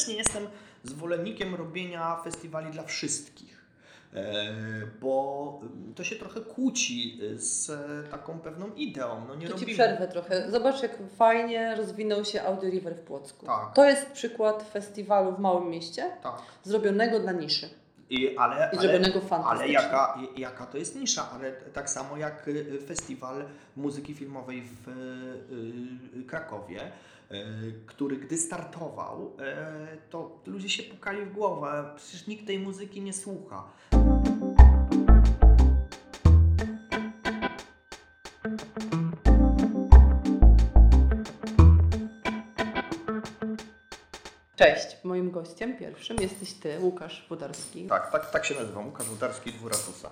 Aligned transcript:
też 0.00 0.08
nie 0.08 0.14
jestem 0.14 0.46
zwolennikiem 0.84 1.54
robienia 1.54 2.16
festiwali 2.24 2.70
dla 2.70 2.82
wszystkich. 2.82 3.60
E, 4.14 4.52
Bo 5.00 5.60
to 5.94 6.04
się 6.04 6.16
trochę 6.16 6.40
kłóci 6.40 7.20
z 7.36 7.70
taką 8.10 8.38
pewną 8.38 8.74
ideą. 8.74 9.24
No 9.28 9.34
nie 9.34 9.46
To 9.48 9.54
Ci 9.54 9.60
robimy- 9.60 9.74
przerwę 9.74 10.08
trochę. 10.08 10.50
Zobacz, 10.50 10.82
jak 10.82 10.98
fajnie 11.16 11.74
rozwinął 11.76 12.24
się 12.24 12.42
Audio 12.42 12.70
River 12.70 12.94
w 12.96 13.00
Płocku. 13.00 13.46
Tak. 13.46 13.72
To 13.74 13.84
jest 13.84 14.06
przykład 14.06 14.62
festiwalu 14.72 15.32
w 15.32 15.38
małym 15.38 15.68
mieście, 15.70 16.10
Tak. 16.22 16.42
zrobionego 16.64 17.20
dla 17.20 17.32
niszy. 17.32 17.68
I, 18.10 18.36
ale, 18.36 18.56
I 18.56 18.58
ale, 18.60 18.80
zrobionego 18.82 19.18
ale 19.20 19.28
fantastycznie. 19.28 19.72
jaka, 19.72 20.18
jaka 20.36 20.66
to 20.66 20.78
jest 20.78 20.96
nisza, 20.96 21.30
ale 21.34 21.52
tak 21.52 21.90
samo 21.90 22.16
jak 22.16 22.48
y, 22.48 22.78
festiwal 22.86 23.44
muzyki 23.76 24.14
filmowej 24.14 24.62
w 24.62 24.88
y, 26.20 26.24
Krakowie, 26.26 26.80
który 27.86 28.16
gdy 28.16 28.38
startował, 28.38 29.36
y, 29.96 30.10
to 30.10 30.40
ludzie 30.46 30.68
się 30.68 30.82
pukali 30.82 31.26
w 31.26 31.32
głowę, 31.32 31.90
przecież 31.96 32.26
nikt 32.26 32.46
tej 32.46 32.58
muzyki 32.58 33.02
nie 33.02 33.12
słucha. 33.12 33.72
Cześć, 44.56 44.96
moim 45.04 45.30
gościem 45.30 45.76
pierwszym 45.78 46.16
jesteś 46.20 46.52
Ty, 46.52 46.80
Łukasz 46.80 47.26
Wodarski. 47.28 47.86
Tak, 47.86 48.12
tak, 48.12 48.30
tak 48.30 48.44
się 48.44 48.54
nazywam, 48.54 48.86
Łukasz 48.86 49.06
Wudarski, 49.06 49.52
Dwór 49.52 49.72
Ratusa. 49.72 50.10